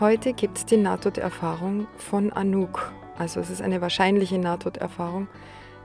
Heute 0.00 0.32
gibt 0.32 0.56
es 0.56 0.64
die 0.64 0.78
Nahtoderfahrung 0.78 1.86
von 1.98 2.32
Anouk. 2.32 2.90
Also 3.18 3.38
es 3.38 3.50
ist 3.50 3.60
eine 3.60 3.82
wahrscheinliche 3.82 4.38
Nahtoderfahrung. 4.38 5.28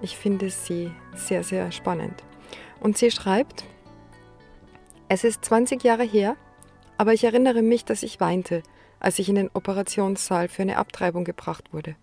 Ich 0.01 0.15
finde 0.15 0.49
sie 0.49 0.89
sehr, 1.13 1.43
sehr 1.43 1.69
spannend. 1.73 2.23
Und 2.79 2.97
sie 2.97 3.11
schreibt, 3.11 3.65
es 5.09 5.25
ist 5.25 5.43
20 5.43 5.83
Jahre 5.83 6.05
her, 6.05 6.37
aber 6.97 7.11
ich 7.11 7.25
erinnere 7.25 7.61
mich, 7.61 7.83
dass 7.83 8.03
ich 8.03 8.21
weinte, 8.21 8.63
als 9.01 9.19
ich 9.19 9.27
in 9.27 9.35
den 9.35 9.49
Operationssaal 9.53 10.47
für 10.47 10.61
eine 10.61 10.77
Abtreibung 10.77 11.25
gebracht 11.25 11.73
wurde. 11.73 11.97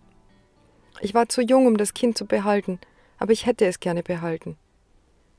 Ich 1.01 1.15
war 1.15 1.29
zu 1.29 1.41
jung, 1.41 1.65
um 1.65 1.77
das 1.77 1.95
Kind 1.95 2.15
zu 2.15 2.27
behalten, 2.27 2.77
aber 3.17 3.31
ich 3.31 3.47
hätte 3.47 3.65
es 3.65 3.79
gerne 3.79 4.03
behalten. 4.03 4.55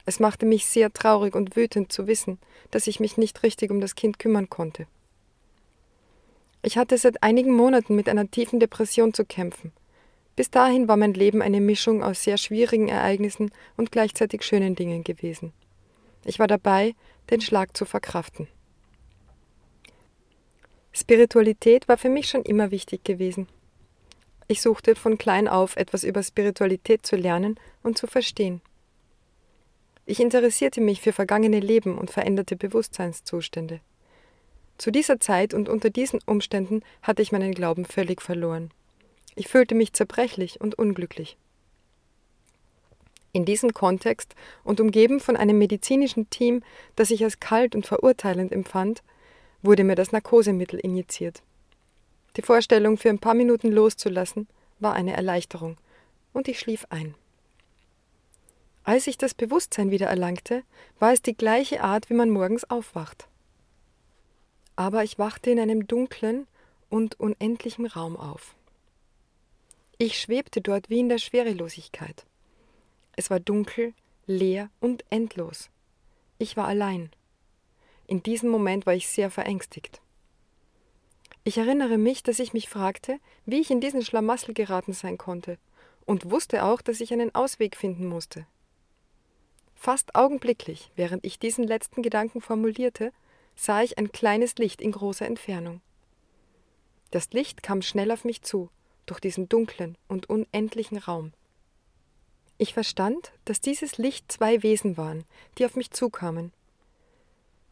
Es 0.07 0.19
machte 0.19 0.45
mich 0.45 0.67
sehr 0.67 0.93
traurig 0.93 1.37
und 1.37 1.55
wütend 1.55 1.93
zu 1.93 2.09
wissen, 2.09 2.41
dass 2.73 2.89
ich 2.89 2.99
mich 2.99 3.17
nicht 3.17 3.45
richtig 3.45 3.71
um 3.71 3.81
das 3.81 3.95
Kind 3.95 4.19
kümmern 4.19 4.51
konnte. 4.51 4.89
Ich 6.67 6.79
hatte 6.79 6.97
seit 6.97 7.23
einigen 7.23 7.53
Monaten 7.53 7.95
mit 7.95 8.09
einer 8.09 8.31
tiefen 8.31 8.59
Depression 8.59 9.13
zu 9.13 9.27
kämpfen. 9.27 9.71
Bis 10.35 10.51
dahin 10.51 10.89
war 10.89 10.97
mein 10.97 11.13
Leben 11.13 11.43
eine 11.43 11.61
Mischung 11.61 12.03
aus 12.03 12.23
sehr 12.23 12.39
schwierigen 12.39 12.89
Ereignissen 12.89 13.51
und 13.77 13.93
gleichzeitig 13.93 14.43
schönen 14.43 14.75
Dingen 14.75 15.05
gewesen. 15.05 15.53
Ich 16.25 16.39
war 16.39 16.47
dabei, 16.47 16.95
den 17.31 17.43
Schlag 17.43 17.77
zu 17.77 17.85
verkraften. 17.85 18.49
Spiritualität 20.91 21.87
war 21.87 21.99
für 21.99 22.09
mich 22.09 22.31
schon 22.31 22.43
immer 22.45 22.71
wichtig 22.71 23.05
gewesen. 23.05 23.47
Ich 24.49 24.63
suchte 24.63 24.95
von 24.95 25.19
klein 25.19 25.49
auf 25.49 25.77
etwas 25.77 26.03
über 26.03 26.23
Spiritualität 26.23 27.05
zu 27.05 27.17
lernen 27.17 27.61
und 27.83 27.99
zu 27.99 28.07
verstehen. 28.07 28.63
Ich 30.07 30.19
interessierte 30.19 30.81
mich 30.81 31.03
für 31.03 31.13
vergangene 31.13 31.61
Leben 31.61 31.99
und 31.99 32.11
veränderte 32.11 32.57
Bewusstseinszustände. 32.57 33.81
Zu 34.77 34.91
dieser 34.91 35.21
Zeit 35.21 35.55
und 35.55 35.69
unter 35.69 35.91
diesen 35.91 36.21
Umständen 36.27 36.83
hatte 37.03 37.23
ich 37.23 37.33
meinen 37.33 37.53
Glauben 37.53 37.85
völlig 37.85 38.21
verloren. 38.21 38.71
Ich 39.37 39.49
fühlte 39.49 39.75
mich 39.75 39.93
zerbrechlich 39.93 40.61
und 40.61 40.77
unglücklich. 40.77 41.37
In 43.33 43.45
diesem 43.45 43.73
Kontext 43.73 44.35
und 44.63 44.81
umgeben 44.81 45.21
von 45.21 45.37
einem 45.37 45.59
medizinischen 45.59 46.31
Team, 46.31 46.63
das 46.95 47.11
ich 47.11 47.25
als 47.25 47.41
kalt 47.41 47.75
und 47.75 47.87
verurteilend 47.87 48.53
empfand, 48.53 49.03
wurde 49.63 49.83
mir 49.83 49.97
das 49.97 50.13
Narkosemittel 50.13 50.79
injiziert. 50.79 51.43
Die 52.37 52.43
Vorstellung, 52.43 52.97
für 52.97 53.09
ein 53.09 53.19
paar 53.19 53.35
Minuten 53.35 53.73
loszulassen, 53.73 54.47
war 54.79 54.93
eine 54.93 55.17
Erleichterung, 55.17 55.77
und 56.33 56.49
ich 56.49 56.59
schlief 56.59 56.87
ein. 56.91 57.15
Als 58.85 59.07
ich 59.07 59.19
das 59.19 59.35
Bewusstsein 59.35 59.91
wieder 59.91 60.09
erlangte, 60.09 60.63
war 60.99 61.13
es 61.13 61.23
die 61.23 61.37
gleiche 61.37 61.83
Art, 61.83 62.11
wie 62.11 62.15
man 62.15 62.31
morgens 62.31 62.69
aufwacht 62.69 63.29
aber 64.77 65.05
ich 65.05 65.19
wachte 65.19 65.51
in 65.51 65.61
einem 65.61 65.87
dunklen 65.87 66.47
und 66.91 67.19
unendlichen 67.19 67.87
Raum 67.87 68.17
auf. 68.17 68.55
Ich 69.99 70.21
schwebte 70.21 70.61
dort 70.61 70.91
wie 70.91 71.01
in 71.01 71.09
der 71.09 71.19
Schwerelosigkeit. 71.19 72.25
Es 73.17 73.31
war 73.31 73.41
dunkel, 73.41 73.95
leer 74.27 74.71
und 74.81 75.05
endlos. 75.11 75.71
Ich 76.39 76.57
war 76.57 76.67
allein. 76.67 77.11
In 78.07 78.23
diesem 78.23 78.51
Moment 78.51 78.87
war 78.87 78.95
ich 78.95 79.09
sehr 79.09 79.31
verängstigt. 79.31 80.01
Ich 81.45 81.59
erinnere 81.59 81.99
mich, 81.99 82.23
dass 82.23 82.39
ich 82.39 82.53
mich 82.53 82.69
fragte, 82.69 83.19
wie 83.47 83.61
ich 83.61 83.71
in 83.71 83.81
diesen 83.81 84.03
Schlamassel 84.03 84.55
geraten 84.55 84.93
sein 84.93 85.19
konnte, 85.19 85.59
und 86.07 86.31
wusste 86.31 86.65
auch, 86.65 86.83
dass 86.83 87.01
ich 87.01 87.13
einen 87.13 87.35
Ausweg 87.35 87.77
finden 87.77 88.07
musste. 88.07 88.47
Fast 89.75 90.15
augenblicklich, 90.15 90.91
während 90.97 91.25
ich 91.25 91.39
diesen 91.39 91.65
letzten 91.65 92.03
Gedanken 92.03 92.41
formulierte, 92.41 93.13
sah 93.57 93.83
ich 93.83 93.99
ein 93.99 94.13
kleines 94.13 94.57
Licht 94.57 94.81
in 94.81 94.93
großer 94.93 95.27
Entfernung. 95.27 95.81
Das 97.11 97.31
Licht 97.33 97.63
kam 97.63 97.83
schnell 97.83 98.11
auf 98.11 98.25
mich 98.25 98.43
zu, 98.43 98.71
durch 99.07 99.21
diesen 99.21 99.49
dunklen 99.49 99.97
und 100.09 100.29
unendlichen 100.29 100.99
Raum. 100.99 101.33
Ich 102.59 102.75
verstand, 102.75 103.33
dass 103.45 103.61
dieses 103.61 103.99
Licht 103.99 104.31
zwei 104.31 104.63
Wesen 104.63 104.97
waren, 104.97 105.25
die 105.59 105.65
auf 105.65 105.77
mich 105.77 105.91
zukamen. 105.91 106.53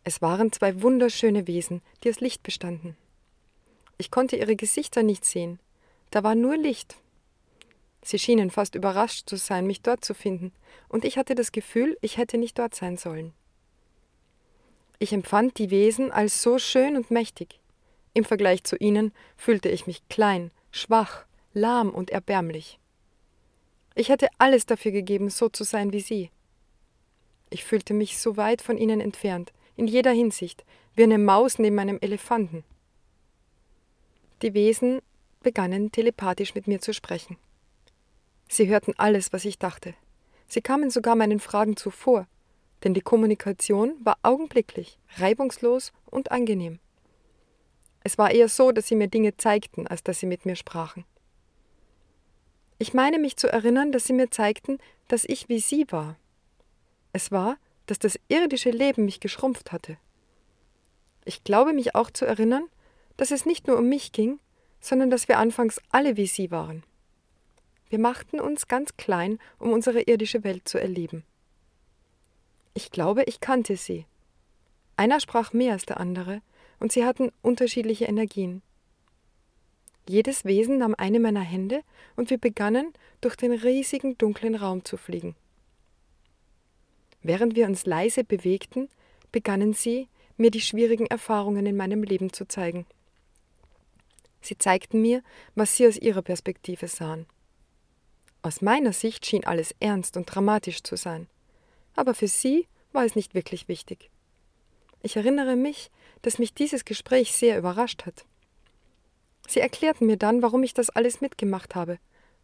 Es 0.05 0.21
waren 0.21 0.53
zwei 0.53 0.83
wunderschöne 0.83 1.47
Wesen, 1.47 1.83
die 2.03 2.11
aus 2.11 2.21
Licht 2.21 2.43
bestanden. 2.43 2.97
Ich 3.99 4.11
konnte 4.11 4.37
ihre 4.37 4.57
Gesichter 4.57 5.03
nicht 5.03 5.25
sehen, 5.25 5.61
da 6.11 6.23
war 6.23 6.35
nur 6.35 6.57
Licht. 6.57 6.97
Sie 8.03 8.19
schienen 8.19 8.51
fast 8.51 8.75
überrascht 8.75 9.29
zu 9.29 9.37
sein, 9.37 9.67
mich 9.67 9.81
dort 9.81 10.05
zu 10.05 10.15
finden, 10.15 10.53
und 10.89 11.05
ich 11.05 11.17
hatte 11.17 11.35
das 11.35 11.53
Gefühl, 11.53 11.97
ich 12.01 12.17
hätte 12.17 12.37
nicht 12.37 12.59
dort 12.59 12.75
sein 12.75 12.97
sollen. 12.97 13.33
Ich 15.03 15.13
empfand 15.13 15.59
die 15.59 15.71
Wesen 15.71 16.13
als 16.13 16.45
so 16.45 16.61
schön 16.61 16.95
und 16.95 17.11
mächtig. 17.11 17.59
Im 18.15 18.25
Vergleich 18.25 18.63
zu 18.63 18.77
ihnen 18.77 19.13
fühlte 19.37 19.69
ich 19.69 19.89
mich 19.89 20.09
klein, 20.09 20.53
schwach, 20.71 21.25
lahm 21.55 21.91
und 21.91 22.11
erbärmlich. 22.11 22.79
Ich 23.97 24.11
hätte 24.11 24.29
alles 24.39 24.65
dafür 24.65 24.93
gegeben, 24.93 25.29
so 25.29 25.49
zu 25.49 25.65
sein 25.65 25.93
wie 25.93 26.03
sie. 26.03 26.31
Ich 27.51 27.65
fühlte 27.65 27.95
mich 27.95 28.17
so 28.17 28.37
weit 28.37 28.63
von 28.63 28.79
ihnen 28.79 29.01
entfernt, 29.01 29.53
in 29.75 29.89
jeder 29.89 30.13
Hinsicht, 30.13 30.65
wie 30.95 31.03
eine 31.03 31.19
Maus 31.19 31.59
neben 31.59 31.81
einem 31.81 31.99
Elefanten. 32.01 32.63
Die 34.43 34.55
Wesen 34.55 35.01
begannen 35.41 35.91
telepathisch 35.91 36.55
mit 36.55 36.69
mir 36.69 36.81
zu 36.81 36.95
sprechen. 36.95 37.39
Sie 38.47 38.69
hörten 38.69 38.95
alles, 38.99 39.33
was 39.33 39.47
ich 39.47 39.59
dachte. 39.59 39.95
Sie 40.47 40.61
kamen 40.61 40.91
sogar 40.91 41.17
meinen 41.17 41.41
Fragen 41.41 41.77
zuvor 41.77 42.29
denn 42.85 42.95
die 42.95 43.01
Kommunikation 43.01 43.95
war 44.05 44.19
augenblicklich, 44.23 44.99
reibungslos 45.17 45.93
und 46.07 46.31
angenehm. 46.33 46.79
Es 48.05 48.19
war 48.19 48.31
eher 48.33 48.49
so, 48.49 48.73
dass 48.73 48.89
sie 48.89 48.97
mir 48.97 49.09
Dinge 49.09 49.37
zeigten, 49.37 49.87
als 49.87 50.03
dass 50.03 50.19
sie 50.19 50.27
mit 50.27 50.45
mir 50.45 50.57
sprachen. 50.57 51.05
Ich 52.79 52.95
meine 52.95 53.19
mich 53.19 53.37
zu 53.37 53.47
erinnern, 53.47 53.93
dass 53.93 54.07
sie 54.07 54.13
mir 54.13 54.31
zeigten, 54.31 54.79
dass 55.07 55.25
ich 55.25 55.49
wie 55.49 55.61
sie 55.61 55.87
war. 55.91 56.17
Es 57.13 57.31
war, 57.31 57.57
dass 57.87 57.99
das 57.99 58.19
irdische 58.29 58.71
Leben 58.71 59.05
mich 59.05 59.21
geschrumpft 59.21 59.71
hatte. 59.71 59.99
Ich 61.25 61.45
glaube 61.45 61.73
mich 61.73 61.95
auch 61.95 62.11
zu 62.11 62.25
erinnern, 62.25 62.65
dass 63.17 63.31
es 63.31 63.47
nicht 63.47 63.69
nur 63.69 63.79
um 63.79 63.89
mich 63.89 64.11
ging, 64.11 64.41
sondern 64.81 65.11
dass 65.11 65.29
wir 65.29 65.39
anfangs 65.39 65.81
alle 65.91 66.17
wie 66.17 66.27
sie 66.27 66.51
waren. 66.51 66.83
Wir 67.89 68.01
machten 68.01 68.41
uns 68.41 68.67
ganz 68.67 68.97
klein, 68.97 69.39
um 69.59 69.73
unsere 69.73 70.01
irdische 70.01 70.43
Welt 70.43 70.67
zu 70.67 70.79
erleben. 70.79 71.25
Ich 72.75 72.91
glaube, 72.91 73.25
ich 73.25 73.41
kannte 73.41 73.77
sie. 73.77 74.07
Einer 74.97 75.21
sprach 75.21 75.53
mehr 75.53 75.73
als 75.73 75.85
der 75.85 76.01
andere, 76.01 76.41
und 76.81 76.93
sie 76.93 77.05
hatten 77.05 77.31
unterschiedliche 77.43 78.07
Energien. 78.07 78.63
Jedes 80.09 80.45
Wesen 80.45 80.79
nahm 80.79 80.95
eine 80.97 81.21
meiner 81.21 81.41
Hände, 81.43 81.83
und 82.17 82.31
wir 82.31 82.39
begannen, 82.39 82.93
durch 83.21 83.37
den 83.37 83.53
riesigen 83.53 84.19
dunklen 84.19 84.55
Raum 84.55 84.85
zu 84.85 84.97
fliegen. 84.97 85.37
Während 87.23 87.55
wir 87.55 87.67
uns 87.67 87.87
leise 87.87 88.25
bewegten, 88.25 88.89
begannen 89.31 89.75
sie, 89.75 90.09
mir 90.37 90.51
die 90.51 90.61
schwierigen 90.61 91.07
Erfahrungen 91.07 91.67
in 91.67 91.77
meinem 91.77 92.03
Leben 92.03 92.33
zu 92.33 92.49
zeigen. 92.49 92.87
Sie 94.41 94.59
zeigten 94.59 95.01
mir, 95.01 95.23
was 95.55 95.77
sie 95.77 95.87
aus 95.87 95.99
ihrer 95.99 96.23
Perspektive 96.23 96.89
sahen. 96.89 97.27
Aus 98.41 98.61
meiner 98.61 98.93
Sicht 98.93 99.25
schien 99.25 99.45
alles 99.45 99.73
ernst 99.79 100.17
und 100.17 100.25
dramatisch 100.27 100.83
zu 100.83 100.97
sein 100.97 101.29
aber 101.95 102.15
für 102.15 102.29
sie 102.29 102.67
war 102.93 103.05
es 103.05 103.15
nicht 103.15 103.35
wirklich 103.35 103.69
wichtig. 103.69 104.11
Ich 105.03 105.17
erinnere 105.17 105.57
mich, 105.57 105.91
dass 106.23 106.39
mich 106.39 106.55
dieses 106.55 106.85
Gespräch 106.85 107.35
sehr 107.35 107.59
überrascht 107.59 108.07
hat. 108.07 108.25
Sie 109.49 109.61
erklärten 109.61 110.07
mir 110.07 110.17
dann, 110.17 110.43
warum 110.43 110.63
ich 110.63 110.75
das 110.75 110.91
alles 110.91 111.21
mitgemacht 111.21 111.75
habe, 111.75 111.99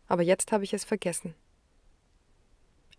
aber 0.08 0.22
jetzt 0.22 0.52
habe 0.52 0.64
ich 0.64 0.74
es 0.74 0.84
vergessen. 0.84 1.34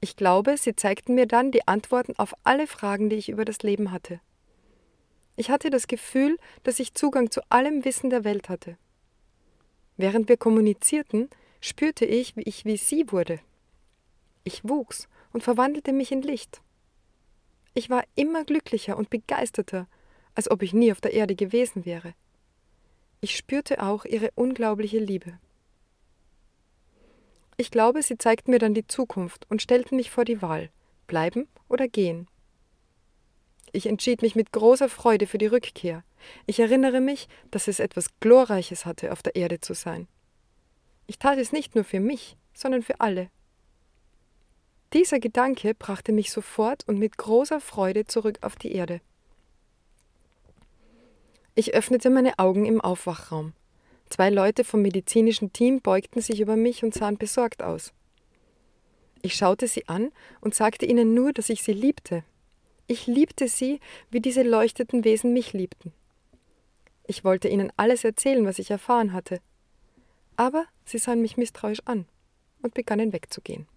Ich 0.02 0.16
glaube, 0.16 0.56
sie 0.58 0.76
zeigten 0.76 1.16
mir 1.16 1.28
dann 1.28 1.52
die 1.52 1.68
Antworten 1.68 2.14
auf 2.18 2.34
alle 2.44 2.68
Fragen, 2.68 3.10
die 3.10 3.18
ich 3.18 3.30
über 3.30 3.44
das 3.44 3.62
Leben 3.64 3.92
hatte. 3.92 4.22
Ich 5.36 5.50
hatte 5.50 5.70
das 5.70 5.88
Gefühl, 5.88 6.38
dass 6.64 6.80
ich 6.80 6.94
Zugang 6.94 7.32
zu 7.32 7.42
allem 7.50 7.84
Wissen 7.84 8.10
der 8.10 8.24
Welt 8.24 8.48
hatte. 8.48 8.78
Während 9.98 10.30
wir 10.30 10.38
kommunizierten, 10.38 11.30
spürte 11.60 12.06
ich, 12.06 12.38
wie 12.38 12.44
ich 12.44 12.64
wie 12.64 12.78
sie 12.78 13.12
wurde. 13.12 13.40
Ich 14.46 14.68
wuchs 14.68 15.10
und 15.32 15.44
verwandelte 15.44 15.94
mich 15.94 16.12
in 16.12 16.22
Licht. 16.22 16.62
Ich 17.74 17.90
war 17.90 18.04
immer 18.16 18.44
glücklicher 18.44 18.98
und 18.98 19.10
begeisterter, 19.10 19.88
als 20.36 20.50
ob 20.50 20.64
ich 20.64 20.74
nie 20.74 20.92
auf 20.92 21.02
der 21.02 21.14
Erde 21.14 21.36
gewesen 21.36 21.86
wäre. 21.86 22.14
Ich 23.22 23.36
spürte 23.36 23.84
auch 23.84 24.06
ihre 24.06 24.32
unglaubliche 24.36 25.00
Liebe. 25.00 25.38
Ich 27.58 27.72
glaube, 27.72 28.02
sie 28.02 28.18
zeigten 28.18 28.52
mir 28.52 28.60
dann 28.60 28.74
die 28.74 28.88
Zukunft 28.88 29.46
und 29.50 29.62
stellten 29.62 29.98
mich 29.98 30.10
vor 30.10 30.24
die 30.24 30.42
Wahl, 30.42 30.70
bleiben 31.08 31.48
oder 31.68 31.90
gehen. 31.90 32.28
Ich 33.72 33.86
entschied 33.86 34.22
mich 34.22 34.36
mit 34.36 34.52
großer 34.52 34.90
Freude 34.90 35.28
für 35.28 35.38
die 35.38 35.48
Rückkehr. 35.48 36.04
Ich 36.46 36.60
erinnere 36.60 37.02
mich, 37.02 37.28
dass 37.52 37.68
es 37.68 37.80
etwas 37.80 38.20
Glorreiches 38.20 38.86
hatte, 38.86 39.12
auf 39.12 39.22
der 39.22 39.36
Erde 39.36 39.60
zu 39.60 39.74
sein. 39.74 40.08
Ich 41.06 41.20
tat 41.20 41.38
es 41.38 41.52
nicht 41.52 41.76
nur 41.76 41.84
für 41.84 42.00
mich, 42.00 42.38
sondern 42.54 42.82
für 42.82 43.00
alle. 43.00 43.30
Dieser 44.94 45.20
Gedanke 45.20 45.76
brachte 45.76 46.12
mich 46.12 46.32
sofort 46.32 46.88
und 46.88 46.98
mit 46.98 47.18
großer 47.18 47.62
Freude 47.62 48.06
zurück 48.06 48.40
auf 48.42 48.56
die 48.56 48.72
Erde. 48.72 49.02
Ich 51.54 51.76
öffnete 51.76 52.10
meine 52.10 52.40
Augen 52.40 52.66
im 52.66 52.82
Aufwachraum. 52.82 53.54
Zwei 54.10 54.32
Leute 54.32 54.64
vom 54.64 54.82
medizinischen 54.82 55.54
Team 55.54 55.82
beugten 55.82 56.22
sich 56.22 56.40
über 56.40 56.56
mich 56.56 56.84
und 56.84 56.96
sahen 56.96 57.18
besorgt 57.18 57.62
aus. 57.62 57.94
Ich 59.22 59.36
schaute 59.36 59.68
sie 59.68 59.88
an 59.88 60.12
und 60.42 60.56
sagte 60.56 60.88
ihnen 60.88 61.14
nur, 61.14 61.34
dass 61.34 61.50
ich 61.50 61.62
sie 61.62 61.74
liebte. 61.74 62.24
Ich 62.88 63.06
liebte 63.06 63.48
sie, 63.48 63.80
wie 64.10 64.22
diese 64.22 64.42
leuchteten 64.42 65.04
Wesen 65.04 65.34
mich 65.34 65.54
liebten. 65.54 65.94
Ich 67.06 67.24
wollte 67.24 67.48
ihnen 67.48 67.72
alles 67.78 68.04
erzählen, 68.04 68.46
was 68.46 68.58
ich 68.58 68.72
erfahren 68.72 69.14
hatte. 69.14 69.40
Aber 70.36 70.66
sie 70.86 70.98
sahen 70.98 71.22
mich 71.22 71.38
misstrauisch 71.38 71.82
an 71.86 72.06
und 72.64 72.74
begannen 72.74 73.14
wegzugehen. 73.14 73.68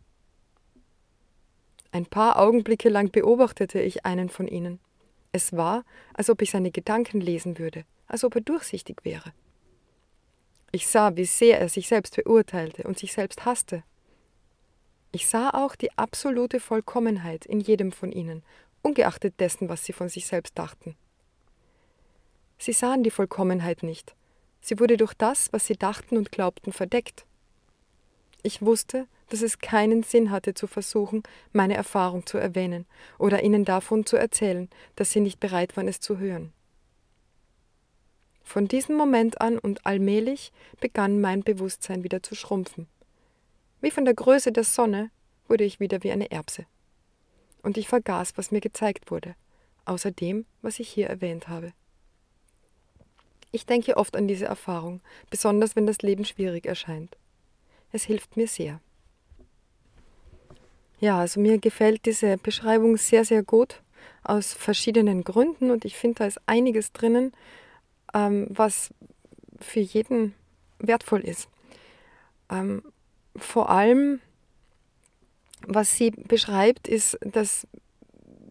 Ein 1.93 2.06
paar 2.06 2.39
Augenblicke 2.39 2.89
lang 2.89 3.11
beobachtete 3.11 3.79
ich 3.81 4.06
einen 4.06 4.31
von 4.31 4.49
ihnen. 4.49 4.81
Es 5.31 5.53
war, 5.53 5.85
als 6.15 6.31
ob 6.31 6.41
ich 6.41 6.50
seine 6.50 6.71
Gedanken 6.71 7.21
lesen 7.21 7.59
würde, 7.59 7.85
als 8.06 8.25
ob 8.25 8.35
er 8.35 8.41
durchsichtig 8.41 9.05
wäre. 9.05 9.33
Ich 10.73 10.87
sah, 10.87 11.17
wie 11.17 11.27
sehr 11.27 11.61
er 11.61 11.69
sich 11.69 11.89
selbst 11.89 12.17
beurteilte 12.17 12.85
und 12.85 12.99
sich 12.99 13.12
selbst 13.12 13.44
hasste. 13.44 13.83
Ich 15.12 15.27
sah 15.27 15.50
auch 15.50 15.77
die 15.77 15.93
absolute 15.99 16.61
Vollkommenheit 16.61 17.44
in 17.44 17.61
jedem 17.61 17.93
von 17.93 18.11
ihnen, 18.11 18.43
ungeachtet 18.81 19.39
dessen, 19.39 19.69
was 19.69 19.85
sie 19.85 19.93
von 19.93 20.09
sich 20.09 20.27
selbst 20.27 20.59
dachten. 20.59 20.97
Sie 22.56 22.73
sahen 22.73 23.03
die 23.03 23.11
Vollkommenheit 23.11 23.83
nicht. 23.83 24.15
Sie 24.62 24.81
wurde 24.81 24.97
durch 24.97 25.12
das, 25.12 25.53
was 25.53 25.67
sie 25.67 25.77
dachten 25.77 26.17
und 26.17 26.33
glaubten, 26.33 26.73
verdeckt. 26.73 27.27
Ich 28.43 28.62
wusste, 28.62 29.06
dass 29.32 29.40
es 29.40 29.61
keinen 29.61 30.02
Sinn 30.02 30.31
hatte 30.31 30.52
zu 30.52 30.67
versuchen, 30.67 31.23
meine 31.52 31.75
Erfahrung 31.75 32.26
zu 32.26 32.37
erwähnen 32.37 32.84
oder 33.19 33.43
ihnen 33.43 33.64
davon 33.64 34.05
zu 34.05 34.17
erzählen, 34.17 34.69
dass 34.94 35.11
sie 35.11 35.20
nicht 35.20 35.40
bereit 35.40 35.75
waren, 35.75 35.88
es 35.88 36.00
zu 36.00 36.19
hören. 36.19 36.52
Von 38.44 38.69
diesem 38.69 38.94
Moment 38.94 39.40
an 39.40 39.58
und 39.58 39.87
allmählich 39.87 40.52
begann 40.81 41.23
mein 41.23 41.43
Bewusstsein 41.43 42.05
wieder 42.05 42.23
zu 42.23 42.34
schrumpfen. 42.34 42.88
Wie 43.81 43.90
von 43.90 44.05
der 44.05 44.12
Größe 44.12 44.52
der 44.52 44.64
Sonne 44.64 45.11
wurde 45.49 45.64
ich 45.64 45.81
wieder 45.81 46.02
wie 46.02 46.12
eine 46.12 46.31
Erbse. 46.31 46.67
Und 47.62 47.79
ich 47.79 47.88
vergaß, 47.88 48.37
was 48.37 48.50
mir 48.50 48.61
gezeigt 48.61 49.11
wurde, 49.11 49.34
außer 49.87 50.11
dem, 50.11 50.44
was 50.61 50.79
ich 50.79 50.90
hier 50.90 51.06
erwähnt 51.06 51.49
habe. 51.49 51.73
Ich 53.50 53.64
denke 53.64 53.96
oft 53.96 54.14
an 54.14 54.29
diese 54.29 54.44
Erfahrung, 54.44 55.00
besonders 55.31 55.75
wenn 55.75 55.87
das 55.87 56.02
Leben 56.02 56.26
schwierig 56.26 56.67
erscheint. 56.67 57.17
Es 57.93 58.05
hilft 58.05 58.37
mir 58.37 58.46
sehr. 58.46 58.81
Ja, 61.03 61.19
also 61.19 61.41
mir 61.41 61.59
gefällt 61.59 62.07
diese 62.07 62.39
Beschreibung 62.39 62.97
sehr, 62.97 63.25
sehr 63.25 63.43
gut 63.43 63.83
aus 64.23 64.53
verschiedenen 64.53 65.25
Gründen 65.25 65.73
und 65.73 65.85
ich 65.85 65.97
finde, 65.97 66.21
da 66.21 66.27
ist 66.27 66.41
einiges 66.47 66.93
drinnen, 66.93 67.33
ähm, 68.15 68.47
was 68.51 68.91
für 69.59 69.81
jeden 69.81 70.33
wertvoll 70.79 71.23
ist. 71.23 71.49
Ähm, 72.49 72.85
vor 73.35 73.69
allem, 73.71 74.21
was 75.67 75.97
sie 75.97 76.13
beschreibt, 76.13 76.87
ist, 76.87 77.19
dass 77.23 77.67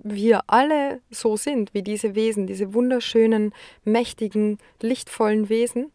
wir 0.04 0.42
alle 0.48 1.00
so 1.10 1.38
sind 1.38 1.74
wie 1.74 1.84
diese 1.84 2.16
Wesen, 2.16 2.48
diese 2.48 2.74
wunderschönen, 2.74 3.54
mächtigen, 3.86 4.58
lichtvollen 4.82 5.48
Wesen. 5.48 5.90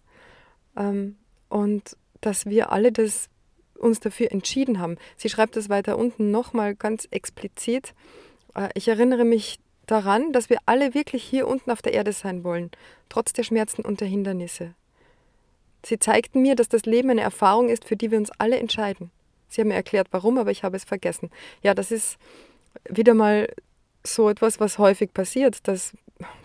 Ähm, 0.75 1.17
und 1.51 1.99
dass 2.23 2.47
wir 2.47 2.73
alle 2.73 2.93
das 2.93 3.29
uns 3.79 4.01
dafür 4.01 4.33
entschieden 4.33 4.79
haben. 4.79 4.97
Sie 5.17 5.29
schreibt 5.29 5.57
das 5.57 5.69
weiter 5.69 5.99
unten 5.99 6.31
nochmal 6.31 6.75
ganz 6.75 7.07
explizit. 7.11 7.95
Äh, 8.55 8.69
ich 8.75 8.89
erinnere 8.89 9.25
mich 9.25 9.59
daran, 9.87 10.33
dass 10.33 10.51
wir 10.51 10.59
alle 10.67 10.95
wirklich 10.95 11.23
hier 11.23 11.47
unten 11.47 11.71
auf 11.71 11.83
der 11.83 11.95
Erde 11.95 12.13
sein 12.13 12.45
wollen, 12.45 12.71
trotz 13.09 13.33
der 13.33 13.45
Schmerzen 13.45 13.83
und 13.83 14.01
der 14.01 14.09
Hindernisse. 14.09 14.75
Sie 15.85 15.99
zeigten 15.99 16.43
mir, 16.43 16.57
dass 16.57 16.69
das 16.69 16.85
Leben 16.85 17.11
eine 17.11 17.21
Erfahrung 17.21 17.69
ist, 17.69 17.85
für 17.85 17.97
die 17.97 18.11
wir 18.11 18.19
uns 18.19 18.33
alle 18.39 18.59
entscheiden. 18.59 19.11
Sie 19.49 19.61
haben 19.61 19.69
mir 19.69 19.75
erklärt, 19.75 20.09
warum, 20.11 20.39
aber 20.39 20.51
ich 20.51 20.65
habe 20.65 20.77
es 20.77 20.85
vergessen. 20.85 21.31
Ja, 21.63 21.75
das 21.75 21.93
ist 21.93 22.19
wieder 22.89 23.15
mal 23.15 23.49
so 24.03 24.29
etwas, 24.29 24.59
was 24.59 24.79
häufig 24.79 25.15
passiert, 25.15 25.69
dass 25.69 25.93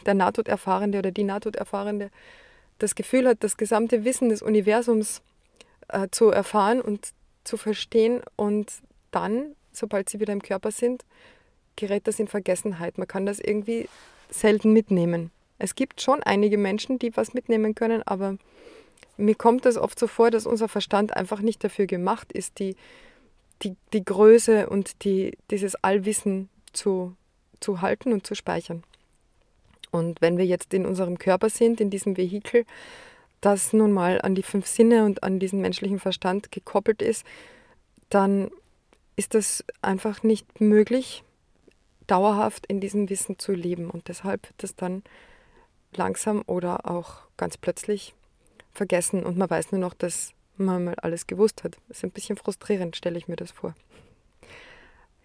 der 0.06 0.14
Nahtoderfahrende 0.14 1.00
oder 1.00 1.12
die 1.12 1.24
Nahtoderfahrende 1.24 2.12
das 2.78 2.96
Gefühl 2.96 3.28
hat, 3.28 3.44
das 3.44 3.58
gesamte 3.58 4.04
Wissen 4.04 4.30
des 4.30 4.42
Universums 4.42 5.22
äh, 5.88 6.08
zu 6.12 6.30
erfahren 6.30 6.82
und 6.82 7.10
zu 7.44 7.58
verstehen 7.58 8.22
und 8.36 8.72
dann, 9.12 9.56
sobald 9.72 10.10
sie 10.10 10.20
wieder 10.20 10.34
im 10.34 10.42
Körper 10.42 10.72
sind, 10.72 11.06
gerät 11.76 12.08
das 12.08 12.20
in 12.20 12.28
Vergessenheit. 12.28 12.98
Man 12.98 13.08
kann 13.08 13.26
das 13.26 13.40
irgendwie 13.40 13.88
selten 14.30 14.74
mitnehmen. 14.74 15.32
Es 15.58 15.76
gibt 15.76 16.02
schon 16.02 16.24
einige 16.24 16.58
Menschen, 16.58 17.00
die 17.00 17.16
was 17.16 17.34
mitnehmen 17.34 17.76
können, 17.76 18.02
aber 18.04 18.38
mir 19.18 19.36
kommt 19.36 19.66
es 19.66 19.78
oft 19.78 20.00
so 20.00 20.08
vor, 20.08 20.32
dass 20.32 20.46
unser 20.46 20.68
Verstand 20.68 21.16
einfach 21.16 21.42
nicht 21.42 21.64
dafür 21.64 21.86
gemacht 21.86 22.32
ist, 22.32 22.60
die, 22.60 22.76
die, 23.62 23.76
die 23.94 24.04
Größe 24.04 24.70
und 24.70 25.04
die, 25.04 25.38
dieses 25.52 25.76
Allwissen 25.76 26.50
zu, 26.74 27.16
zu 27.60 27.82
halten 27.82 28.14
und 28.14 28.26
zu 28.26 28.36
speichern. 28.36 28.84
Und 29.92 30.22
wenn 30.22 30.38
wir 30.38 30.46
jetzt 30.46 30.74
in 30.74 30.86
unserem 30.86 31.18
Körper 31.18 31.50
sind, 31.50 31.82
in 31.82 31.90
diesem 31.90 32.18
Vehikel, 32.18 32.66
das 33.42 33.74
nun 33.74 33.92
mal 33.92 34.22
an 34.22 34.36
die 34.36 34.44
fünf 34.44 34.68
Sinne 34.68 35.06
und 35.06 35.24
an 35.24 35.40
diesen 35.40 35.62
menschlichen 35.62 36.00
Verstand 36.00 36.52
gekoppelt 36.52 37.02
ist, 37.02 37.26
dann 38.10 38.52
ist 39.16 39.34
das 39.34 39.64
einfach 39.82 40.24
nicht 40.24 40.62
möglich, 40.62 41.24
dauerhaft 42.08 42.66
in 42.68 42.80
diesem 42.80 43.10
Wissen 43.10 43.40
zu 43.40 43.52
leben. 43.52 43.90
Und 43.90 44.08
deshalb 44.08 44.48
wird 44.48 44.64
es 44.64 44.76
dann 44.76 45.04
langsam 45.94 46.44
oder 46.46 46.90
auch 46.90 47.22
ganz 47.38 47.58
plötzlich 47.58 48.14
vergessen 48.72 49.26
und 49.26 49.38
man 49.38 49.50
weiß 49.50 49.72
nur 49.72 49.82
noch, 49.82 49.94
dass 49.94 50.34
man 50.58 50.86
mal 50.86 50.96
alles 50.96 51.28
gewusst 51.28 51.64
hat. 51.64 51.78
Das 51.88 51.98
ist 51.98 52.04
ein 52.04 52.12
bisschen 52.12 52.38
frustrierend, 52.38 52.96
stelle 52.96 53.18
ich 53.18 53.28
mir 53.28 53.36
das 53.36 53.52
vor. 53.52 53.76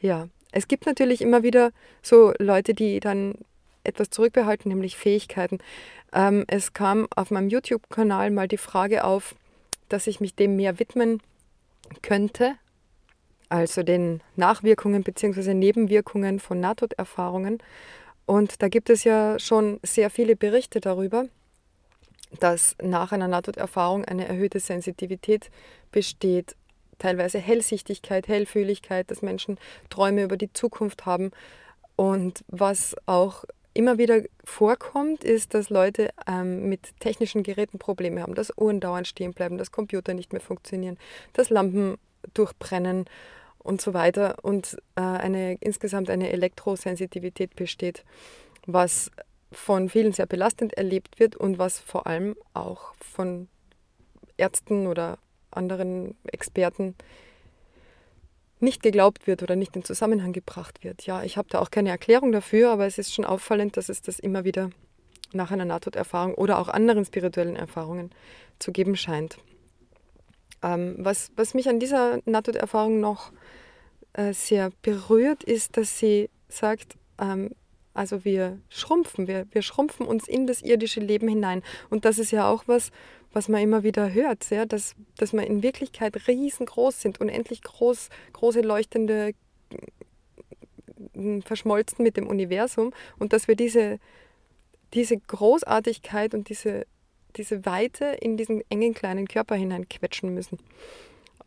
Ja, 0.01 0.29
es 0.53 0.69
gibt 0.69 0.87
natürlich 0.87 1.21
immer 1.21 1.43
wieder 1.43 1.73
so 2.03 2.33
Leute, 2.39 2.75
die 2.75 3.01
dann 3.01 3.35
etwas 3.87 4.11
zurückbehalten, 4.11 4.69
nämlich 4.69 4.97
Fähigkeiten. 4.97 5.59
Ähm, 6.13 6.45
es 6.49 6.73
kam 6.73 7.07
auf 7.15 7.31
meinem 7.31 7.49
YouTube-Kanal 7.49 8.31
mal 8.31 8.49
die 8.49 8.57
Frage 8.57 9.05
auf, 9.05 9.35
dass 9.89 10.07
ich 10.07 10.21
mich 10.21 10.35
dem 10.35 10.57
mehr 10.57 10.79
widmen 10.79 11.23
könnte, 12.03 12.55
also 13.49 13.83
den 13.83 14.21
Nachwirkungen 14.35 15.03
bzw. 15.03 15.55
Nebenwirkungen 15.55 16.41
von 16.41 16.61
Nahtoderfahrungen. 16.61 17.59
Und 18.27 18.63
da 18.63 18.69
gibt 18.69 18.91
es 18.91 19.05
ja 19.05 19.39
schon 19.39 19.79
sehr 19.83 20.11
viele 20.11 20.35
Berichte 20.35 20.81
darüber 20.81 21.27
dass 22.41 22.77
nach 22.83 23.13
einer 23.13 23.29
Nahtoderfahrung 23.29 24.05
eine 24.05 24.27
erhöhte 24.27 24.61
Sensitivität 24.61 25.51
besteht, 25.93 26.57
teilweise 26.99 27.39
Hellsichtigkeit, 27.39 28.29
Hellfühligkeit, 28.29 29.11
dass 29.11 29.23
Menschen 29.23 29.59
Träume 29.91 30.23
über 30.23 30.37
die 30.37 30.53
Zukunft 30.53 31.07
haben. 31.07 31.31
Und 31.95 32.45
was 32.49 32.95
auch 33.07 33.45
immer 33.77 33.99
wieder 33.99 34.23
vorkommt, 34.45 35.25
ist, 35.25 35.55
dass 35.55 35.71
Leute 35.71 36.11
ähm, 36.27 36.69
mit 36.69 36.99
technischen 37.01 37.43
Geräten 37.43 37.79
Probleme 37.79 38.23
haben, 38.23 38.35
dass 38.35 38.53
Uhren 38.57 38.81
dauernd 38.81 39.07
stehen 39.07 39.35
bleiben, 39.35 39.59
dass 39.59 39.71
Computer 39.71 40.15
nicht 40.15 40.33
mehr 40.33 40.41
funktionieren, 40.41 40.99
dass 41.33 41.51
Lampen 41.51 41.97
durchbrennen 42.35 43.05
und 43.59 43.81
so 43.81 43.95
weiter 43.95 44.37
und 44.43 44.77
äh, 44.97 45.01
eine, 45.01 45.55
insgesamt 45.61 46.11
eine 46.11 46.31
Elektrosensitivität 46.31 47.57
besteht, 47.57 48.05
was 48.67 49.11
von 49.53 49.89
vielen 49.89 50.13
sehr 50.13 50.27
belastend 50.27 50.75
erlebt 50.75 51.19
wird 51.19 51.37
und 51.37 51.59
was 51.59 51.79
vor 51.79 52.07
allem 52.07 52.37
auch 52.53 52.95
von 53.01 53.49
Ärzten 54.37 54.87
oder 54.87 55.19
anderen 55.51 56.17
Experten 56.25 56.95
nicht 58.61 58.83
geglaubt 58.83 59.27
wird 59.27 59.43
oder 59.43 59.57
nicht 59.57 59.77
in 59.77 59.85
Zusammenhang 59.85 60.33
gebracht 60.33 60.83
wird. 60.83 61.07
Ja, 61.07 61.23
ich 61.23 61.37
habe 61.37 61.49
da 61.51 61.61
auch 61.61 61.71
keine 61.71 61.91
Erklärung 61.91 62.33
dafür, 62.33 62.71
aber 62.71 62.87
es 62.87 62.99
ist 62.99 63.15
schon 63.15 63.25
auffallend, 63.25 63.77
dass 63.77 63.89
es 63.89 64.03
das 64.03 64.19
immer 64.19 64.45
wieder 64.45 64.71
nach 65.33 65.51
einer 65.51 65.65
Nahtoderfahrung 65.65 66.35
oder 66.35 66.59
auch 66.59 66.69
anderen 66.69 67.05
spirituellen 67.05 67.57
Erfahrungen 67.57 68.11
zu 68.59 68.73
geben 68.73 68.97
scheint. 68.97 69.39
Ähm, 70.63 70.97
was, 70.99 71.31
was 71.37 71.55
mich 71.55 71.69
an 71.69 71.81
dieser 71.81 72.21
Nahtoderfahrung 72.25 73.01
noch 73.01 73.33
äh, 74.15 74.33
sehr 74.33 74.71
berührt, 74.83 75.45
ist, 75.45 75.77
dass 75.77 75.99
sie 75.99 76.31
sagt, 76.49 76.97
ähm, 77.21 77.51
also 77.97 78.25
wir 78.25 78.59
schrumpfen, 78.69 79.27
wir, 79.27 79.47
wir 79.51 79.63
schrumpfen 79.63 80.07
uns 80.07 80.29
in 80.29 80.47
das 80.47 80.63
irdische 80.63 81.01
Leben 81.01 81.29
hinein. 81.29 81.63
Und 81.89 82.05
das 82.05 82.19
ist 82.19 82.31
ja 82.31 82.49
auch 82.51 82.65
was, 82.67 82.91
was 83.33 83.49
man 83.49 83.63
immer 83.63 83.83
wieder 83.83 84.13
hört, 84.13 84.51
ja? 84.51 84.67
dass, 84.67 84.95
dass 85.17 85.33
wir 85.33 85.47
in 85.47 85.63
Wirklichkeit 85.63 86.15
riesengroß 86.29 87.01
sind, 87.01 87.21
unendlich 87.21 87.63
groß, 87.63 88.09
große 88.33 88.61
leuchtende, 88.61 89.33
verschmolzen 91.45 92.03
mit 92.03 92.17
dem 92.17 92.27
Universum 92.27 92.93
und 93.19 93.33
dass 93.33 93.49
wir 93.49 93.57
diese, 93.57 93.99
diese 94.95 95.17
Großartigkeit 95.17 96.35
und 96.35 96.49
diese, 96.49 96.87
diese 97.37 97.65
Weite 97.65 98.05
in 98.21 98.37
diesen 98.37 98.63
engen 98.71 98.95
kleinen 98.95 99.27
Körper 99.27 99.55
hineinquetschen 99.55 100.33
müssen 100.35 100.59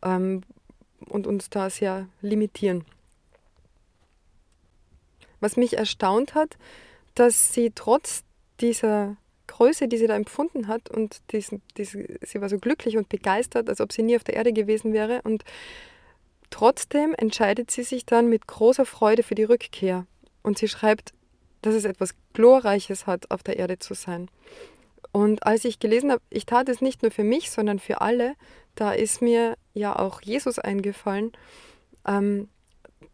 ähm, 0.02 0.42
und 1.08 1.26
uns 1.26 1.50
da 1.50 1.70
sehr 1.70 2.08
limitieren. 2.20 2.84
Was 5.40 5.56
mich 5.56 5.76
erstaunt 5.76 6.34
hat, 6.34 6.56
dass 7.14 7.52
sie 7.52 7.72
trotz 7.74 8.24
dieser 8.60 9.16
Größe, 9.46 9.88
die 9.88 9.96
sie 9.96 10.06
da 10.06 10.14
empfunden 10.14 10.68
hat, 10.68 10.88
und 10.90 11.18
diesen, 11.32 11.62
diese, 11.76 12.06
sie 12.22 12.40
war 12.40 12.48
so 12.48 12.58
glücklich 12.58 12.96
und 12.96 13.08
begeistert, 13.08 13.68
als 13.68 13.80
ob 13.80 13.92
sie 13.92 14.02
nie 14.02 14.16
auf 14.16 14.24
der 14.24 14.36
Erde 14.36 14.52
gewesen 14.52 14.92
wäre. 14.92 15.22
Und 15.24 15.44
trotzdem 16.50 17.14
entscheidet 17.16 17.70
sie 17.70 17.82
sich 17.82 18.06
dann 18.06 18.28
mit 18.28 18.46
großer 18.46 18.86
Freude 18.86 19.22
für 19.22 19.34
die 19.34 19.44
Rückkehr. 19.44 20.06
Und 20.42 20.58
sie 20.58 20.68
schreibt, 20.68 21.12
dass 21.62 21.74
es 21.74 21.84
etwas 21.84 22.14
Glorreiches 22.32 23.06
hat, 23.06 23.30
auf 23.30 23.42
der 23.42 23.58
Erde 23.58 23.78
zu 23.78 23.94
sein. 23.94 24.30
Und 25.12 25.44
als 25.44 25.64
ich 25.64 25.80
gelesen 25.80 26.12
habe, 26.12 26.22
ich 26.30 26.46
tat 26.46 26.68
es 26.68 26.80
nicht 26.80 27.02
nur 27.02 27.10
für 27.10 27.24
mich, 27.24 27.50
sondern 27.50 27.78
für 27.78 28.00
alle, 28.00 28.34
da 28.76 28.92
ist 28.92 29.20
mir 29.20 29.56
ja 29.74 29.98
auch 29.98 30.22
Jesus 30.22 30.58
eingefallen, 30.58 31.32
ähm, 32.06 32.48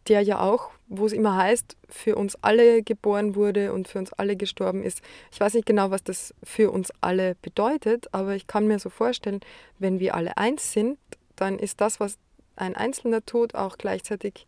der 0.08 0.22
ja 0.22 0.40
auch, 0.40 0.70
wo 0.88 1.06
es 1.06 1.12
immer 1.12 1.36
heißt, 1.36 1.76
für 1.88 2.16
uns 2.16 2.36
alle 2.42 2.82
geboren 2.82 3.34
wurde 3.34 3.72
und 3.72 3.88
für 3.88 3.98
uns 3.98 4.12
alle 4.12 4.36
gestorben 4.36 4.82
ist. 4.82 5.00
Ich 5.32 5.40
weiß 5.40 5.54
nicht 5.54 5.66
genau, 5.66 5.90
was 5.90 6.02
das 6.04 6.34
für 6.42 6.70
uns 6.70 6.92
alle 7.00 7.34
bedeutet, 7.42 8.12
aber 8.12 8.36
ich 8.36 8.46
kann 8.46 8.66
mir 8.66 8.78
so 8.78 8.90
vorstellen, 8.90 9.40
wenn 9.78 9.98
wir 9.98 10.14
alle 10.14 10.36
eins 10.36 10.72
sind, 10.72 10.98
dann 11.34 11.58
ist 11.58 11.80
das, 11.80 12.00
was 12.00 12.18
ein 12.54 12.76
Einzelner 12.76 13.24
tut, 13.24 13.54
auch 13.54 13.78
gleichzeitig 13.78 14.46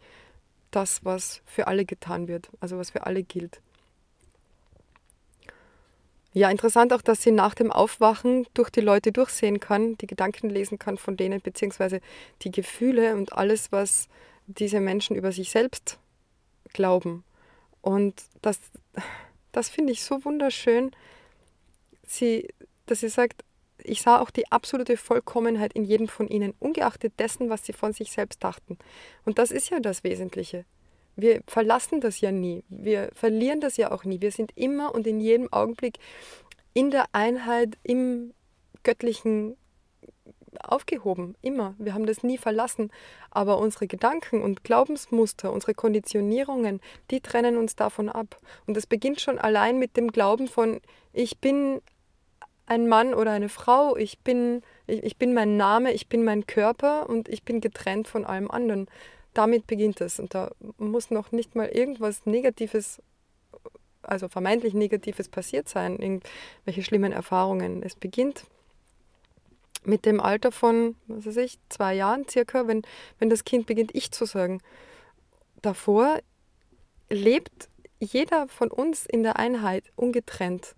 das, 0.71 1.05
was 1.05 1.43
für 1.45 1.67
alle 1.67 1.85
getan 1.85 2.29
wird, 2.29 2.49
also 2.61 2.79
was 2.79 2.91
für 2.91 3.05
alle 3.07 3.23
gilt. 3.23 3.61
Ja, 6.35 6.51
interessant 6.51 6.93
auch, 6.93 7.03
dass 7.03 7.23
sie 7.23 7.33
nach 7.33 7.55
dem 7.55 7.73
Aufwachen 7.73 8.47
durch 8.55 8.71
die 8.71 8.81
Leute 8.81 9.13
durchsehen 9.13 9.61
kann, 9.61 9.97
die 9.99 10.07
Gedanken 10.07 10.51
lesen 10.51 10.79
kann 10.79 10.99
von 10.99 11.17
denen, 11.17 11.41
beziehungsweise 11.41 12.01
die 12.43 12.51
Gefühle 12.51 13.17
und 13.17 13.33
alles, 13.33 13.73
was 13.73 14.09
diese 14.47 14.79
Menschen 14.79 15.17
über 15.17 15.33
sich 15.33 15.51
selbst 15.51 15.99
glauben. 16.69 17.25
Und 17.81 18.23
das, 18.43 18.59
das 19.53 19.69
finde 19.69 19.93
ich 19.93 20.03
so 20.03 20.25
wunderschön, 20.25 20.91
sie, 22.07 22.49
dass 22.87 23.01
sie 23.01 23.09
sagt, 23.09 23.45
ich 23.85 24.03
sah 24.03 24.21
auch 24.21 24.31
die 24.31 24.51
absolute 24.51 24.97
Vollkommenheit 24.97 25.73
in 25.73 25.85
jedem 25.85 26.09
von 26.09 26.29
ihnen, 26.29 26.55
ungeachtet 26.59 27.13
dessen, 27.19 27.49
was 27.49 27.65
sie 27.65 27.73
von 27.73 27.93
sich 27.93 28.11
selbst 28.11 28.43
dachten. 28.43 28.79
Und 29.25 29.39
das 29.39 29.51
ist 29.51 29.71
ja 29.71 29.81
das 29.81 30.05
Wesentliche. 30.05 30.65
Wir 31.17 31.43
verlassen 31.47 32.01
das 32.01 32.21
ja 32.21 32.31
nie. 32.31 32.65
Wir 32.69 33.11
verlieren 33.15 33.61
das 33.61 33.77
ja 33.77 33.91
auch 33.91 34.05
nie. 34.05 34.21
Wir 34.21 34.33
sind 34.33 34.53
immer 34.57 34.95
und 34.95 35.07
in 35.07 35.21
jedem 35.21 35.53
Augenblick 35.53 35.99
in 36.75 36.91
der 36.91 37.07
Einheit, 37.13 37.77
im 37.83 38.35
göttlichen 38.85 39.57
aufgehoben, 40.63 41.35
immer. 41.43 41.75
Wir 41.79 41.95
haben 41.95 42.07
das 42.07 42.23
nie 42.23 42.39
verlassen. 42.39 42.91
Aber 43.31 43.59
unsere 43.59 43.87
Gedanken 43.87 44.43
und 44.43 44.65
Glaubensmuster, 44.65 45.53
unsere 45.53 45.75
Konditionierungen, 45.75 46.81
die 47.11 47.21
trennen 47.21 47.57
uns 47.57 47.77
davon 47.77 48.09
ab. 48.09 48.39
Und 48.67 48.77
das 48.77 48.87
beginnt 48.87 49.21
schon 49.21 49.39
allein 49.39 49.79
mit 49.79 49.97
dem 49.97 50.13
Glauben 50.13 50.49
von, 50.49 50.81
ich 51.13 51.39
bin 51.39 51.81
ein 52.67 52.89
Mann 52.89 53.15
oder 53.15 53.33
eine 53.33 53.49
Frau, 53.49 53.97
ich 53.97 54.19
bin, 54.19 54.63
ich, 54.87 55.03
ich 55.03 55.17
bin 55.17 55.33
mein 55.35 55.57
Name, 55.57 55.93
ich 55.93 56.09
bin 56.09 56.25
mein 56.25 56.47
Körper 56.47 57.09
und 57.09 57.29
ich 57.29 57.43
bin 57.43 57.61
getrennt 57.61 58.09
von 58.09 58.25
allem 58.25 58.51
anderen. 58.51 58.87
Damit 59.35 59.67
beginnt 59.67 60.01
es. 60.01 60.19
Und 60.19 60.35
da 60.35 60.51
muss 60.77 61.11
noch 61.11 61.33
nicht 61.33 61.55
mal 61.55 61.69
irgendwas 61.69 62.27
Negatives 62.27 63.01
also 64.09 64.29
vermeintlich 64.29 64.75
Negatives 64.75 65.29
passiert 65.29 65.69
sein, 65.69 65.99
irgendwelche 65.99 66.83
schlimmen 66.83 67.13
Erfahrungen. 67.13 67.83
Es 67.83 67.95
beginnt 67.95 68.45
mit 69.85 70.05
dem 70.05 70.21
Alter 70.21 70.53
von, 70.53 70.97
was 71.07 71.27
weiß 71.27 71.37
ich, 71.39 71.59
zwei 71.69 71.95
Jahren 71.95 72.29
circa, 72.29 72.67
wenn, 72.67 72.83
wenn 73.19 73.31
das 73.31 73.45
Kind 73.45 73.67
beginnt, 73.67 73.95
ich 73.95 74.11
zu 74.11 74.25
sagen. 74.25 74.61
Davor 75.63 76.19
lebt 77.11 77.69
jeder 78.01 78.49
von 78.49 78.71
uns 78.71 79.07
in 79.07 79.23
der 79.23 79.39
Einheit 79.39 79.85
ungetrennt, 79.97 80.75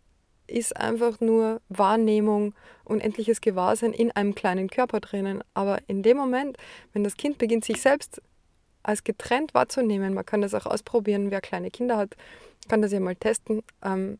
ist 0.46 0.76
einfach 0.76 1.20
nur 1.20 1.60
Wahrnehmung, 1.68 2.54
unendliches 2.84 3.40
Gewahrsein 3.40 3.92
in 3.92 4.10
einem 4.10 4.34
kleinen 4.34 4.68
Körper 4.68 5.00
drinnen. 5.00 5.42
Aber 5.54 5.78
in 5.86 6.02
dem 6.02 6.16
Moment, 6.16 6.56
wenn 6.92 7.04
das 7.04 7.16
Kind 7.16 7.38
beginnt, 7.38 7.64
sich 7.64 7.80
selbst 7.80 8.20
als 8.82 9.04
getrennt 9.04 9.54
wahrzunehmen, 9.54 10.14
man 10.14 10.26
kann 10.26 10.40
das 10.40 10.54
auch 10.54 10.66
ausprobieren, 10.66 11.30
wer 11.30 11.40
kleine 11.40 11.70
Kinder 11.70 11.96
hat, 11.96 12.16
kann 12.68 12.82
das 12.82 12.92
ja 12.92 13.00
mal 13.00 13.16
testen, 13.16 13.62
ähm, 13.84 14.18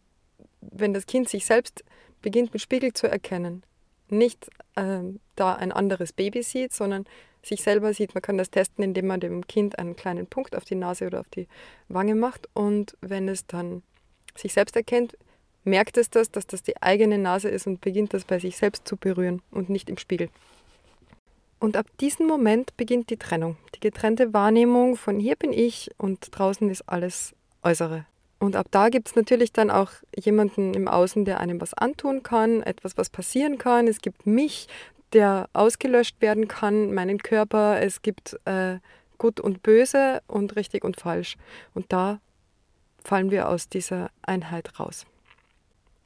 wenn 0.61 0.95
das 0.95 1.07
Kind 1.07 1.29
sich 1.29 1.47
selbst 1.47 1.85
beginnt 2.23 2.53
mit 2.53 2.63
Spiegel 2.63 2.93
zu 2.93 3.09
erkennen, 3.09 3.63
nicht 4.13 4.51
ähm, 4.77 5.21
da 5.37 5.55
ein 5.55 5.73
anderes 5.73 6.13
Baby 6.13 6.43
sieht, 6.43 6.73
sondern 6.73 7.05
sich 7.43 7.63
selber 7.63 7.95
sieht. 7.95 8.15
Man 8.15 8.23
kann 8.23 8.39
das 8.39 8.51
testen, 8.51 8.85
indem 8.85 9.07
man 9.07 9.21
dem 9.21 9.47
Kind 9.47 9.79
einen 9.79 9.97
kleinen 9.97 10.27
Punkt 10.27 10.55
auf 10.57 10.65
die 10.65 10.75
Nase 10.75 11.07
oder 11.07 11.21
auf 11.21 11.29
die 11.29 11.49
Wange 11.89 12.15
macht. 12.15 12.49
Und 12.55 12.97
wenn 13.01 13.29
es 13.29 13.47
dann 13.47 13.83
sich 14.37 14.53
selbst 14.53 14.77
erkennt, 14.77 15.17
merkt 15.65 15.97
es 15.97 16.11
das, 16.11 16.31
dass 16.31 16.47
das 16.47 16.63
die 16.63 16.81
eigene 16.83 17.19
Nase 17.19 17.49
ist 17.49 17.67
und 17.67 17.81
beginnt 17.81 18.15
das 18.15 18.25
bei 18.25 18.39
sich 18.39 18.57
selbst 18.57 18.87
zu 18.87 18.97
berühren 18.97 19.43
und 19.51 19.69
nicht 19.69 19.91
im 19.91 19.99
Spiegel. 19.99 20.29
Und 21.59 21.77
ab 21.77 21.87
diesem 22.01 22.27
Moment 22.27 22.77
beginnt 22.79 23.11
die 23.11 23.19
Trennung, 23.19 23.59
die 23.75 23.81
getrennte 23.81 24.33
Wahrnehmung 24.33 24.97
von 24.97 25.21
hier 25.21 25.37
bin 25.37 25.53
ich 25.53 25.91
und 25.99 26.29
draußen 26.31 26.71
ist 26.71 26.89
alles 26.89 27.35
Äußere. 27.63 28.07
Und 28.41 28.57
ab 28.57 28.67
da 28.71 28.89
gibt 28.89 29.09
es 29.09 29.17
natürlich 29.17 29.53
dann 29.53 29.71
auch 29.71 29.93
jemanden 30.19 30.73
im 30.73 30.89
Außen, 30.89 31.27
der 31.27 31.41
einem 31.41 31.61
was 31.61 31.75
antun 31.75 32.23
kann, 32.23 32.63
etwas, 32.63 32.97
was 32.97 33.11
passieren 33.11 33.59
kann. 33.59 33.87
Es 33.87 34.01
gibt 34.01 34.27
mich, 34.27 34.67
der 35.13 35.49
ausgelöscht 35.53 36.21
werden 36.21 36.49
kann, 36.49 36.93
meinen 36.95 37.19
Körper. 37.19 37.81
Es 37.81 38.01
gibt 38.03 38.41
äh, 38.47 38.79
Gut 39.19 39.39
und 39.39 39.63
Böse 39.63 40.23
und 40.27 40.57
richtig 40.57 40.83
und 40.83 40.99
falsch. 40.99 41.37
Und 41.75 41.93
da 41.93 42.21
fallen 43.05 43.31
wir 43.31 43.51
aus 43.51 43.69
dieser 43.69 44.11
Einheit 44.23 44.81
raus. 44.81 45.05